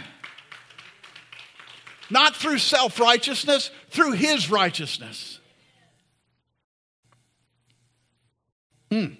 [2.11, 5.41] Not through self righteousness, through his righteousness.
[8.91, 9.15] Hmm.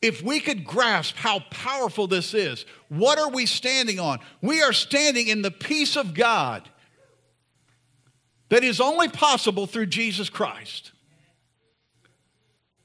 [0.00, 4.20] If we could grasp how powerful this is, what are we standing on?
[4.40, 6.68] We are standing in the peace of God
[8.50, 10.92] that is only possible through Jesus Christ.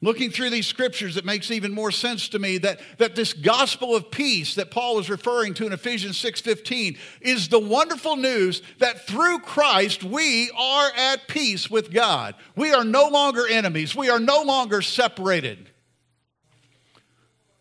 [0.03, 3.95] Looking through these scriptures, it makes even more sense to me that, that this gospel
[3.95, 9.07] of peace that Paul was referring to in Ephesians 6:15 is the wonderful news that
[9.07, 12.35] through Christ we are at peace with God.
[12.57, 15.69] We are no longer enemies, we are no longer separated.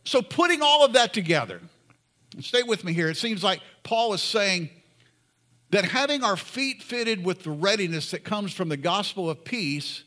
[0.02, 1.61] So putting all of that together,
[2.40, 3.09] stay with me here.
[3.09, 4.70] It seems like Paul is saying
[5.70, 10.02] that having our feet fitted with the readiness that comes from the gospel of peace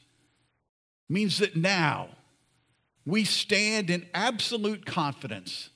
[1.08, 2.10] means that now
[3.06, 5.70] we stand in absolute confidence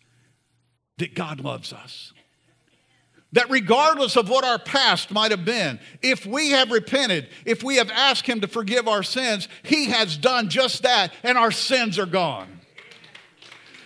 [0.97, 2.13] that God loves us.
[3.33, 7.75] That regardless of what our past might have been, if we have repented, if we
[7.75, 11.99] have asked Him to forgive our sins, He has done just that and our sins
[11.99, 12.59] are gone.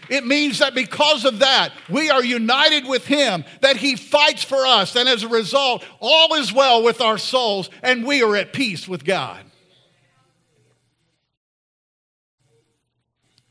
[0.10, 4.66] It means that because of that, we are united with Him, that He fights for
[4.66, 8.54] us, and as a result, all is well with our souls, and we are at
[8.54, 9.44] peace with God.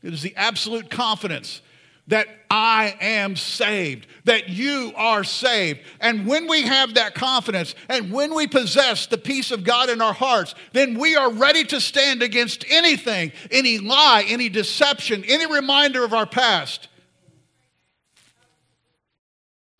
[0.03, 1.61] It is the absolute confidence
[2.07, 5.79] that I am saved, that you are saved.
[6.01, 10.01] And when we have that confidence and when we possess the peace of God in
[10.01, 15.45] our hearts, then we are ready to stand against anything, any lie, any deception, any
[15.45, 16.89] reminder of our past.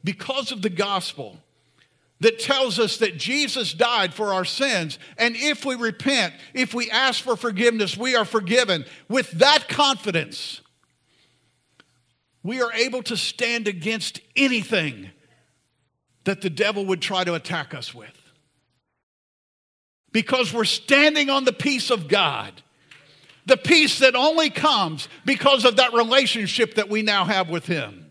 [0.01, 1.42] Because of the gospel,
[2.23, 4.97] that tells us that Jesus died for our sins.
[5.17, 8.85] And if we repent, if we ask for forgiveness, we are forgiven.
[9.09, 10.61] With that confidence,
[12.41, 15.09] we are able to stand against anything
[16.23, 18.17] that the devil would try to attack us with.
[20.13, 22.61] Because we're standing on the peace of God,
[23.45, 28.02] the peace that only comes because of that relationship that we now have with Him.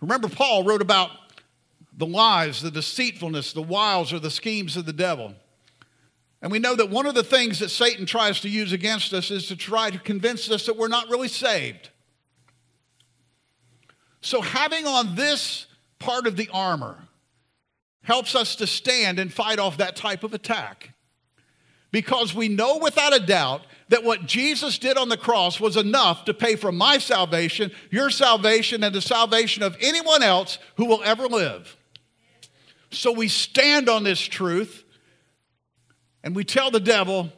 [0.00, 1.10] Remember, Paul wrote about
[1.96, 5.34] the lies, the deceitfulness, the wiles, or the schemes of the devil.
[6.42, 9.30] And we know that one of the things that Satan tries to use against us
[9.30, 11.90] is to try to convince us that we're not really saved.
[14.22, 15.66] So, having on this
[15.98, 16.98] part of the armor
[18.02, 20.94] helps us to stand and fight off that type of attack.
[21.92, 26.24] Because we know without a doubt that what Jesus did on the cross was enough
[26.24, 31.02] to pay for my salvation, your salvation, and the salvation of anyone else who will
[31.02, 31.76] ever live.
[32.92, 34.84] So we stand on this truth
[36.22, 37.32] and we tell the devil,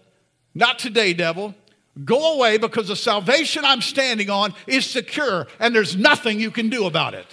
[0.55, 1.55] not today, devil,
[2.05, 6.69] go away because the salvation I'm standing on is secure and there's nothing you can
[6.69, 7.27] do about it.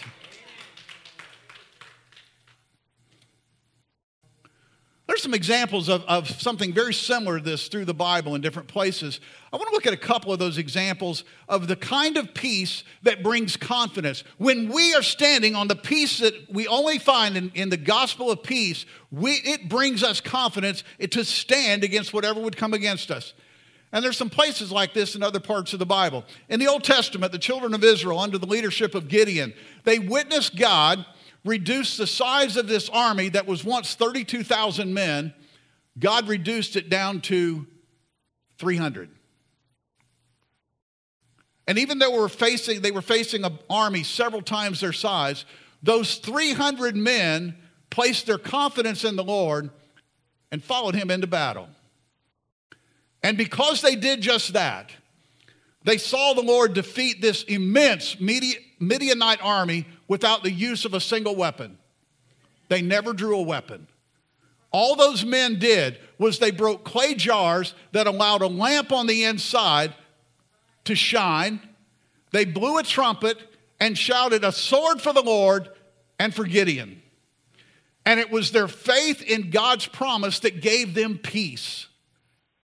[5.10, 8.68] There's some examples of, of something very similar to this through the Bible in different
[8.68, 9.20] places.
[9.52, 12.84] I want to look at a couple of those examples of the kind of peace
[13.02, 14.24] that brings confidence.
[14.38, 18.30] When we are standing on the peace that we only find in, in the gospel
[18.30, 23.34] of peace, we, it brings us confidence to stand against whatever would come against us.
[23.92, 26.24] And there's some places like this in other parts of the Bible.
[26.50, 30.56] In the Old Testament, the children of Israel, under the leadership of Gideon, they witnessed
[30.56, 31.04] God
[31.46, 35.34] reduced the size of this army that was once 32,000 men,
[35.98, 37.66] God reduced it down to
[38.58, 39.10] 300.
[41.68, 45.46] And even though we're facing, they were facing an army several times their size,
[45.84, 47.56] those 300 men
[47.90, 49.70] placed their confidence in the Lord
[50.52, 51.70] and followed him into battle.
[53.22, 54.92] And because they did just that,
[55.84, 61.36] they saw the Lord defeat this immense Midianite army without the use of a single
[61.38, 61.78] weapon.
[62.68, 63.88] They never drew a weapon.
[64.72, 69.24] All those men did was they broke clay jars that allowed a lamp on the
[69.24, 69.96] inside
[70.84, 71.62] to shine.
[72.32, 73.38] They blew a trumpet
[73.80, 75.70] and shouted, A sword for the Lord
[76.20, 77.02] and for Gideon.
[78.06, 81.88] And it was their faith in God's promise that gave them peace.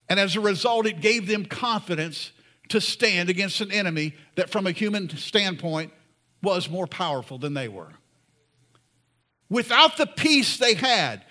[0.08, 2.32] And as a result, it gave them confidence
[2.68, 5.92] to stand against an enemy that, from a human standpoint,
[6.42, 7.92] was more powerful than they were.
[9.48, 11.24] Without the peace they had,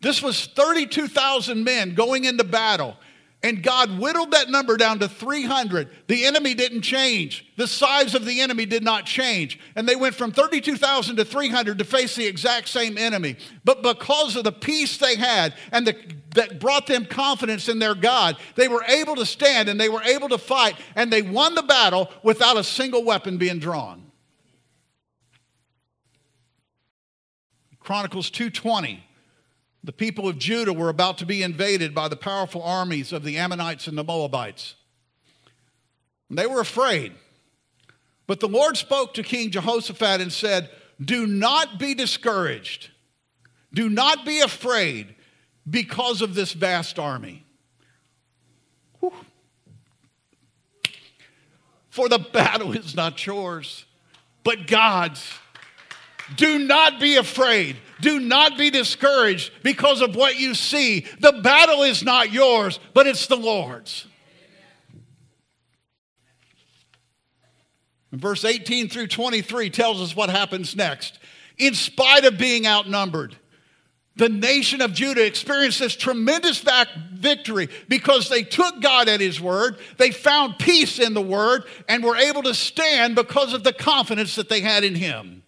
[0.00, 2.96] this was 32,000 men going into battle.
[3.42, 5.88] And God whittled that number down to 300.
[6.08, 7.50] The enemy didn't change.
[7.56, 9.58] The size of the enemy did not change.
[9.74, 13.36] And they went from 32,000 to 300 to face the exact same enemy.
[13.64, 15.96] But because of the peace they had and the,
[16.34, 20.02] that brought them confidence in their God, they were able to stand and they were
[20.02, 20.76] able to fight.
[20.94, 24.09] And they won the battle without a single weapon being drawn.
[27.90, 29.04] Chronicles 220
[29.82, 33.36] the people of Judah were about to be invaded by the powerful armies of the
[33.36, 34.76] Ammonites and the Moabites.
[36.28, 37.14] And they were afraid.
[38.28, 40.70] But the Lord spoke to King Jehoshaphat and said,
[41.04, 42.90] Do not be discouraged.
[43.74, 45.16] Do not be afraid
[45.68, 47.44] because of this vast army.
[49.00, 49.12] Whew.
[51.88, 53.84] For the battle is not yours,
[54.44, 55.39] but God's.
[56.36, 57.76] Do not be afraid.
[58.00, 61.06] Do not be discouraged because of what you see.
[61.20, 64.06] The battle is not yours, but it's the Lord's.
[68.12, 71.18] verse 18 through 23 tells us what happens next.
[71.58, 73.36] In spite of being outnumbered,
[74.16, 76.64] the nation of Judah experienced this tremendous
[77.12, 82.02] victory because they took God at His word, they found peace in the word, and
[82.02, 85.39] were able to stand because of the confidence that they had in Him.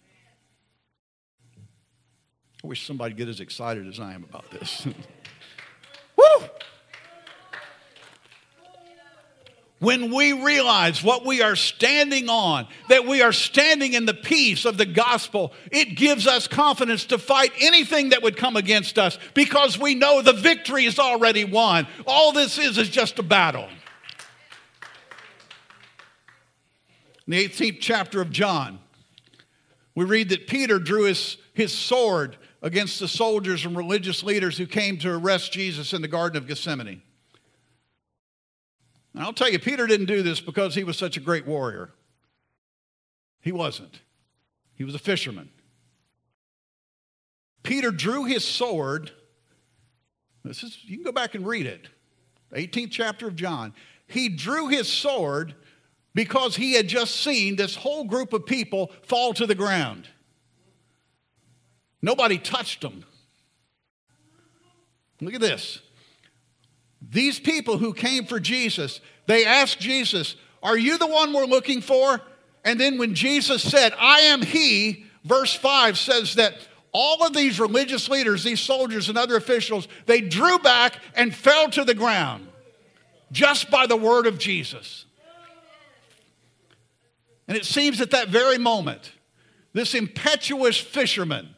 [2.63, 4.87] I wish somebody'd get as excited as I am about this.
[6.15, 6.47] Woo!
[9.79, 14.63] When we realize what we are standing on, that we are standing in the peace
[14.63, 19.19] of the gospel, it gives us confidence to fight anything that would come against us
[19.33, 21.85] because we know the victory is already won.
[22.07, 23.67] All this is is just a battle.
[27.27, 28.79] In the 18th chapter of John,
[29.95, 34.65] we read that Peter drew his, his sword against the soldiers and religious leaders who
[34.65, 37.01] came to arrest Jesus in the Garden of Gethsemane.
[39.13, 41.91] And I'll tell you, Peter didn't do this because he was such a great warrior.
[43.41, 43.99] He wasn't,
[44.75, 45.49] he was a fisherman.
[47.61, 49.11] Peter drew his sword.
[50.43, 51.89] This is, you can go back and read it.
[52.53, 53.73] 18th chapter of John.
[54.07, 55.53] He drew his sword
[56.13, 60.07] because he had just seen this whole group of people fall to the ground.
[62.03, 63.05] Nobody touched them.
[65.21, 65.79] Look at this.
[67.01, 71.81] These people who came for Jesus, they asked Jesus, Are you the one we're looking
[71.81, 72.21] for?
[72.65, 76.55] And then when Jesus said, I am he, verse 5 says that
[76.91, 81.69] all of these religious leaders, these soldiers and other officials, they drew back and fell
[81.71, 82.47] to the ground
[83.31, 85.05] just by the word of Jesus.
[87.47, 89.13] And it seems at that very moment,
[89.73, 91.52] this impetuous fisherman,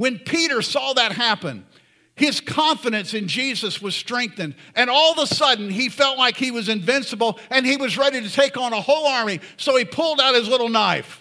[0.00, 1.66] when Peter saw that happen,
[2.14, 4.54] his confidence in Jesus was strengthened.
[4.74, 8.22] And all of a sudden, he felt like he was invincible and he was ready
[8.22, 9.40] to take on a whole army.
[9.58, 11.20] So he pulled out his little knife.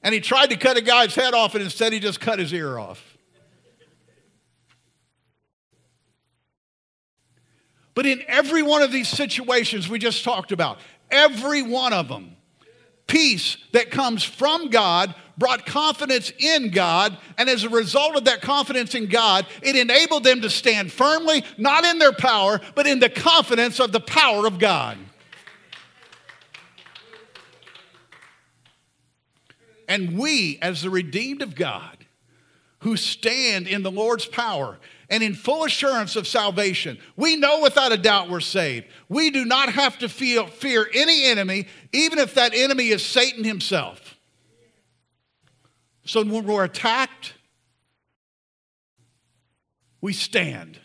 [0.00, 2.52] And he tried to cut a guy's head off, and instead, he just cut his
[2.52, 3.18] ear off.
[7.96, 10.78] But in every one of these situations we just talked about,
[11.10, 12.36] every one of them,
[13.08, 18.42] peace that comes from God brought confidence in God, and as a result of that
[18.42, 22.98] confidence in God, it enabled them to stand firmly, not in their power, but in
[22.98, 24.98] the confidence of the power of God.
[29.86, 31.96] And we, as the redeemed of God,
[32.80, 34.78] who stand in the Lord's power
[35.10, 36.98] and in full assurance of salvation.
[37.16, 38.86] We know without a doubt we're saved.
[39.08, 43.44] We do not have to feel, fear any enemy, even if that enemy is Satan
[43.44, 44.16] himself.
[46.04, 47.34] So when we're attacked,
[50.00, 50.78] we stand.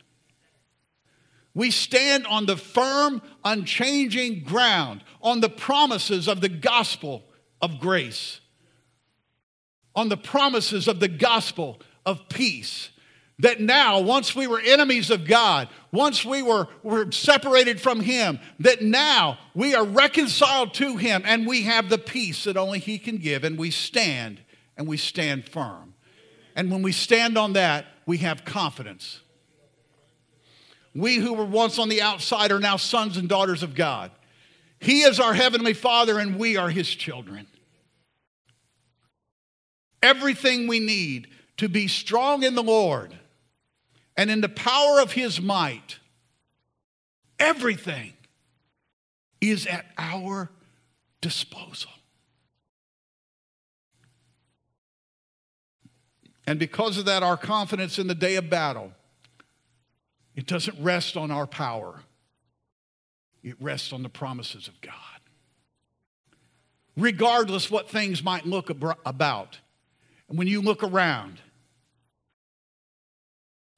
[1.54, 7.24] We stand on the firm, unchanging ground, on the promises of the gospel
[7.62, 8.40] of grace,
[9.96, 12.90] on the promises of the gospel of peace.
[13.40, 18.40] That now, once we were enemies of God, once we were, were separated from Him,
[18.60, 23.00] that now we are reconciled to Him and we have the peace that only He
[23.00, 24.40] can give, and we stand
[24.78, 25.96] and we stand firm.
[26.56, 29.22] And when we stand on that, we have confidence.
[30.94, 34.12] We who were once on the outside are now sons and daughters of God.
[34.80, 37.48] He is our heavenly Father, and we are His children.
[40.04, 43.18] Everything we need to be strong in the Lord
[44.16, 46.00] and in the power of His might,
[47.40, 48.14] everything
[49.42, 50.50] is at our
[51.22, 51.92] disposal.
[56.46, 58.92] And because of that, our confidence in the day of battle,
[60.36, 62.02] it doesn't rest on our power.
[63.44, 64.94] It rests on the promises of God.
[66.96, 69.60] Regardless what things might look about,
[70.30, 71.40] and when you look around,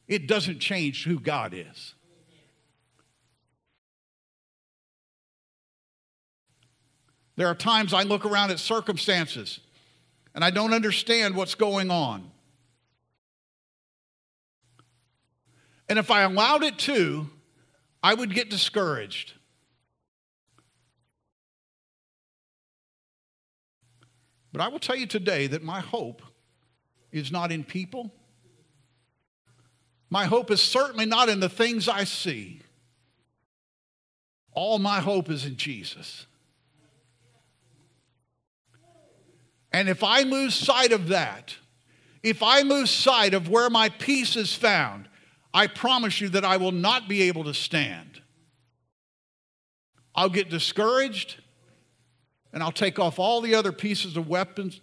[0.08, 1.96] it doesn't change who God is.
[7.36, 9.60] There are times I look around at circumstances
[10.34, 12.32] and I don't understand what's going on.
[15.90, 17.30] And if I allowed it to,
[18.02, 19.34] I would get discouraged.
[24.52, 26.22] But I will tell you today that my hope
[27.12, 28.14] is not in people.
[30.10, 32.62] My hope is certainly not in the things I see.
[34.52, 36.26] All my hope is in Jesus.
[39.74, 41.56] And if I lose sight of that,
[42.24, 45.10] if I lose sight of where my peace is found,
[45.54, 48.22] I promise you that I will not be able to stand.
[50.16, 51.36] I'll get discouraged
[52.54, 54.80] and I'll take off all the other pieces of weapons,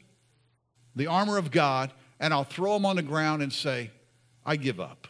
[0.94, 3.90] the armor of God, and I'll throw them on the ground and say,
[4.44, 5.08] I give up.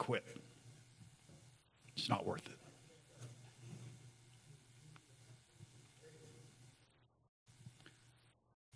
[0.00, 0.24] Quit.
[1.94, 2.56] It's not worth it.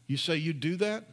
[0.07, 1.09] You say you do that?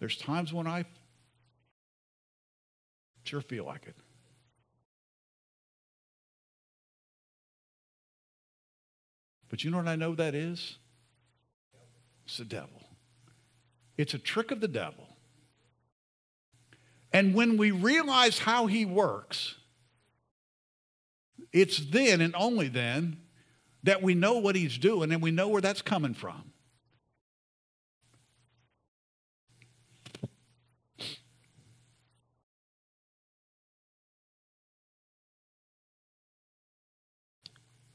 [0.00, 0.84] There's times when I
[3.24, 3.96] sure feel like it.
[9.48, 10.76] But you know what I know that is?
[12.26, 12.75] It's the devil.
[13.96, 15.06] It's a trick of the devil.
[17.12, 19.54] And when we realize how he works,
[21.52, 23.18] it's then and only then
[23.84, 26.52] that we know what he's doing and we know where that's coming from.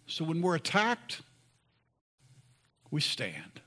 [0.07, 1.21] So when we're attacked,
[2.89, 3.60] we stand.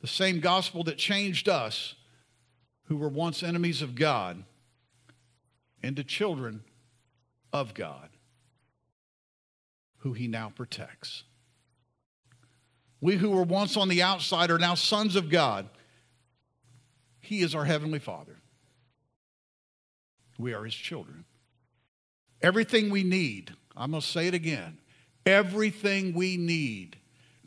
[0.00, 1.94] The same gospel that changed us,
[2.84, 4.44] who were once enemies of God,
[5.82, 6.62] into children
[7.52, 8.08] of God,
[9.98, 11.24] who he now protects.
[13.00, 15.68] We who were once on the outside are now sons of God.
[17.20, 18.36] He is our heavenly Father.
[20.38, 21.24] We are his children.
[22.40, 24.78] Everything we need, I'm going to say it again,
[25.26, 26.96] everything we need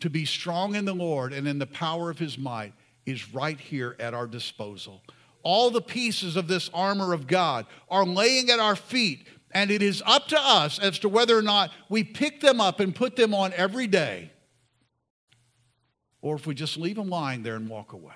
[0.01, 2.73] to be strong in the Lord and in the power of his might
[3.05, 5.01] is right here at our disposal.
[5.43, 9.81] All the pieces of this armor of God are laying at our feet, and it
[9.81, 13.15] is up to us as to whether or not we pick them up and put
[13.15, 14.31] them on every day,
[16.21, 18.13] or if we just leave them lying there and walk away.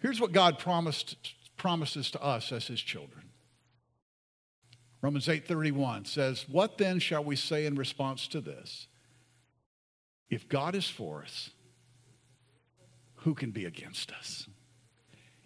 [0.00, 1.16] Here's what God promised
[1.56, 3.23] promises to us as his children.
[5.04, 8.86] Romans 8:31 says, "What then shall we say in response to this?
[10.30, 11.50] If God is for us,
[13.16, 14.48] who can be against us?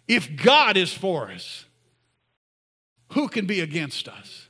[0.07, 1.65] If God is for us,
[3.09, 4.47] who can be against us?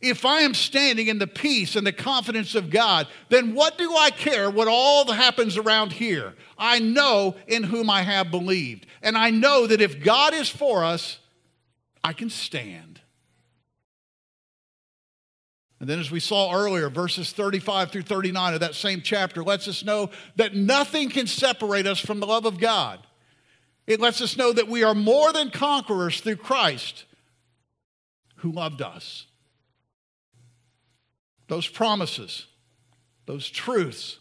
[0.00, 3.94] If I am standing in the peace and the confidence of God, then what do
[3.94, 6.34] I care what all that happens around here?
[6.56, 8.86] I know in whom I have believed.
[9.02, 11.18] And I know that if God is for us,
[12.02, 13.02] I can stand.
[15.78, 19.68] And then, as we saw earlier, verses 35 through 39 of that same chapter lets
[19.68, 23.00] us know that nothing can separate us from the love of God.
[23.86, 27.04] It lets us know that we are more than conquerors through Christ
[28.36, 29.26] who loved us.
[31.48, 32.46] Those promises,
[33.26, 34.18] those truths,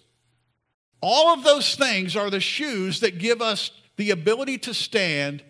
[1.02, 5.42] all of those things are the shoes that give us the ability to stand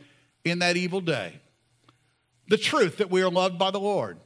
[0.43, 1.41] in that evil day.
[2.47, 4.19] The truth that we are loved by the Lord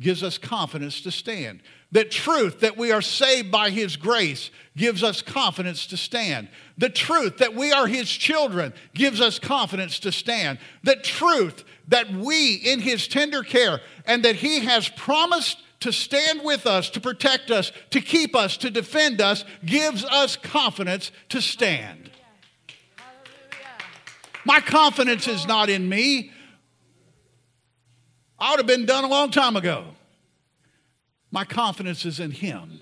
[0.00, 1.60] gives us confidence to stand.
[1.90, 6.48] That truth that we are saved by His grace gives us confidence to stand.
[6.76, 10.58] The truth that we are His children gives us confidence to stand.
[10.84, 16.42] The truth that we, in His tender care, and that He has promised to stand
[16.44, 21.40] with us, to protect us, to keep us, to defend us, gives us confidence to
[21.40, 22.10] stand.
[24.44, 26.32] My confidence is not in me.
[28.38, 29.84] I would have been done a long time ago.
[31.30, 32.80] My confidence is in Him.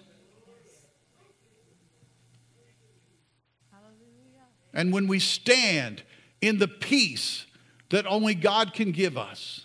[4.75, 6.03] And when we stand
[6.43, 7.47] in the peace
[7.89, 9.65] that only God can give us,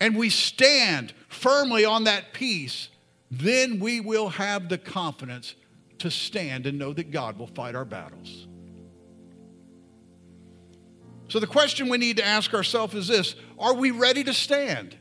[0.00, 2.88] and we stand firmly on that peace,
[3.30, 5.56] then we will have the confidence
[5.98, 8.46] to stand and know that God will fight our battles.
[11.28, 14.96] So, the question we need to ask ourselves is this Are we ready to stand?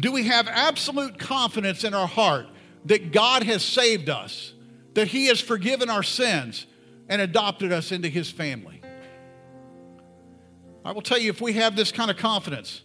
[0.00, 2.46] Do we have absolute confidence in our heart
[2.86, 4.52] that God has saved us,
[4.94, 6.66] that He has forgiven our sins,
[7.08, 8.80] and adopted us into His family?
[10.84, 12.82] I will tell you, if we have this kind of confidence,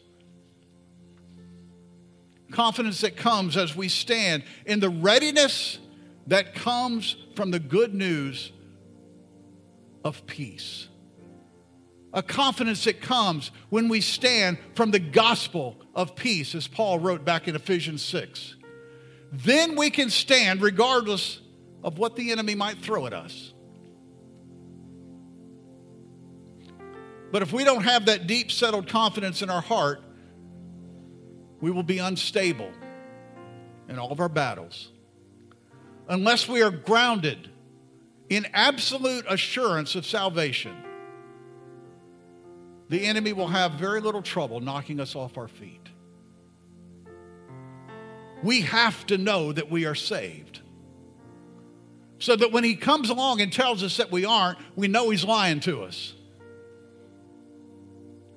[2.52, 5.80] confidence that comes as we stand in the readiness
[6.28, 8.52] that comes from the good news
[10.04, 10.89] of peace.
[12.14, 17.24] A confidence that comes when we stand from the gospel of peace, as Paul wrote
[17.24, 18.55] back in Ephesians 6.
[19.32, 21.39] Then we can stand regardless
[21.84, 23.53] of what the enemy might throw at us.
[27.32, 30.01] But if we don't have that deep, settled confidence in our heart,
[31.62, 32.72] we will be unstable
[33.88, 34.89] in all of our battles.
[36.07, 37.49] Unless we are grounded
[38.30, 40.76] in absolute assurance of salvation,
[42.90, 45.88] the enemy will have very little trouble knocking us off our feet.
[48.44, 50.62] We have to know that we are saved.
[52.18, 55.24] So that when he comes along and tells us that we aren't, we know he's
[55.24, 56.14] lying to us.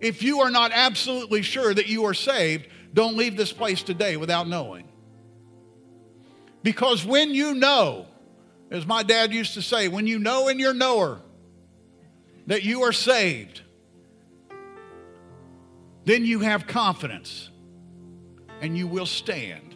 [0.00, 4.16] If you are not absolutely sure that you are saved, don't leave this place today
[4.16, 4.88] without knowing.
[6.62, 8.06] Because when you know,
[8.70, 11.20] as my dad used to say, when you know in your knower
[12.46, 13.62] that you are saved,
[16.04, 17.50] then you have confidence
[18.60, 19.72] and you will stand.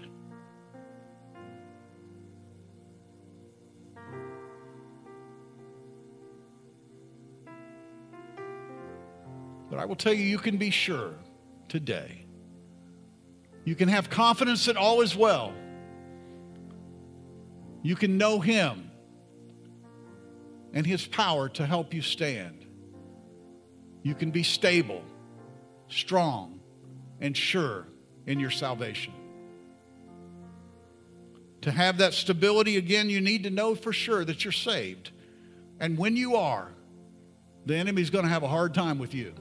[9.69, 11.15] But I will tell you, you can be sure
[11.69, 12.25] today.
[13.65, 15.53] You can have confidence that all is well.
[17.83, 18.91] You can know Him
[20.73, 22.65] and His power to help you stand.
[24.03, 25.03] You can be stable,
[25.89, 26.61] strong,
[27.21, 27.87] and sure
[28.27, 29.13] in your salvation.
[31.63, 35.11] To have that stability again, you need to know for sure that you're saved.
[35.81, 36.71] And when you are,
[37.65, 39.35] the enemy's going to have a hard time with you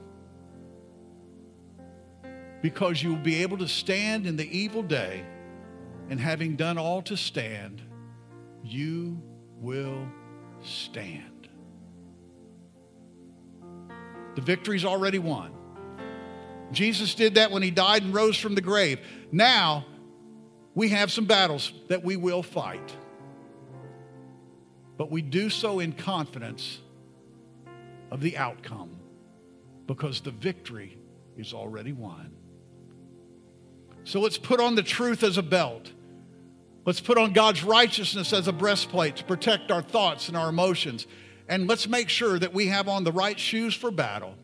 [2.62, 5.24] because you will be able to stand in the evil day,
[6.10, 7.80] and having done all to stand,
[8.64, 9.20] you
[9.60, 10.08] will
[10.62, 11.48] stand.
[14.34, 15.52] The victory's already won.
[16.72, 18.98] Jesus did that when he died and rose from the grave.
[19.30, 19.86] Now,
[20.74, 22.94] we have some battles that we will fight.
[24.96, 26.80] But we do so in confidence
[28.10, 28.90] of the outcome
[29.86, 30.98] because the victory
[31.36, 32.32] is already won.
[34.04, 35.90] So let's put on the truth as a belt.
[36.84, 41.06] Let's put on God's righteousness as a breastplate to protect our thoughts and our emotions.
[41.48, 44.34] And let's make sure that we have on the right shoes for battle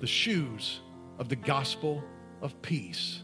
[0.00, 0.80] the shoes
[1.18, 2.02] of the gospel
[2.40, 3.22] of peace,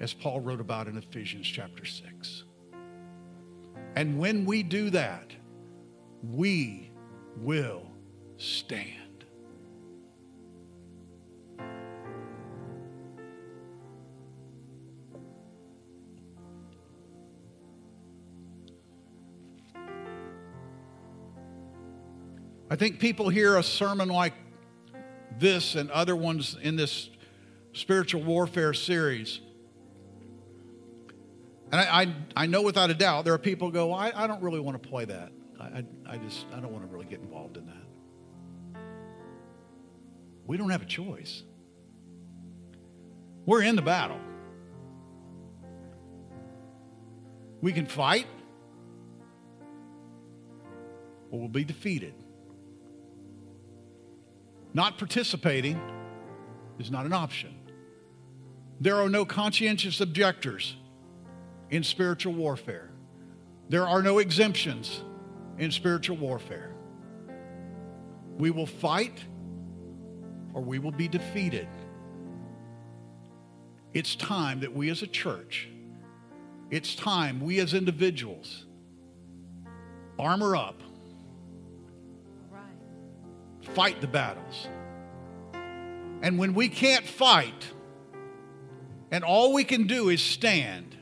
[0.00, 2.44] as Paul wrote about in Ephesians chapter 6.
[3.96, 5.32] And when we do that,
[6.22, 6.90] we
[7.36, 7.90] will
[8.36, 8.96] stand.
[22.72, 24.39] I think people hear a sermon like
[25.40, 27.10] this and other ones in this
[27.72, 29.40] spiritual warfare series.
[31.72, 34.26] And I, I, I know without a doubt there are people who go, I, I
[34.26, 35.32] don't really want to play that.
[35.60, 38.80] I, I, I just, I don't want to really get involved in that.
[40.46, 41.44] We don't have a choice.
[43.46, 44.20] We're in the battle.
[47.60, 48.26] We can fight
[51.30, 52.14] or we'll be defeated.
[54.72, 55.80] Not participating
[56.78, 57.54] is not an option.
[58.80, 60.76] There are no conscientious objectors
[61.70, 62.90] in spiritual warfare.
[63.68, 65.02] There are no exemptions
[65.58, 66.74] in spiritual warfare.
[68.38, 69.22] We will fight
[70.54, 71.68] or we will be defeated.
[73.92, 75.68] It's time that we as a church,
[76.70, 78.66] it's time we as individuals
[80.18, 80.82] armor up,
[83.74, 84.68] fight the battles.
[86.22, 87.66] And when we can't fight,
[89.10, 90.96] and all we can do is stand,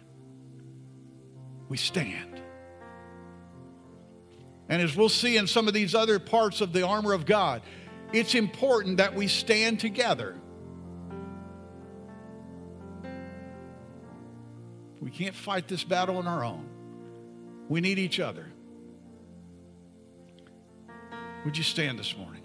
[1.68, 2.40] we stand.
[4.68, 7.62] And as we'll see in some of these other parts of the armor of God,
[8.12, 10.36] it's important that we stand together.
[15.00, 16.66] We can't fight this battle on our own.
[17.68, 18.46] We need each other.
[21.44, 22.42] Would you stand this morning?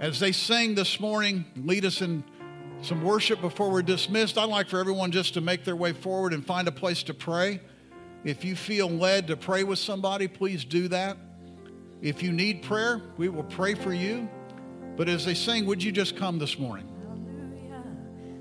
[0.00, 2.24] As they sing this morning, lead us in
[2.80, 4.38] some worship before we're dismissed.
[4.38, 7.12] I'd like for everyone just to make their way forward and find a place to
[7.12, 7.60] pray.
[8.24, 11.18] If you feel led to pray with somebody, please do that.
[12.00, 14.26] If you need prayer, we will pray for you.
[14.96, 16.88] But as they sing, would you just come this morning?
[17.06, 17.84] Hallelujah.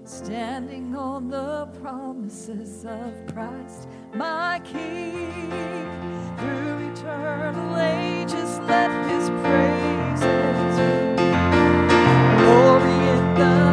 [0.05, 5.29] Standing on the promises of Christ, my King,
[6.37, 10.98] through eternal ages, let his praises
[13.39, 13.68] God.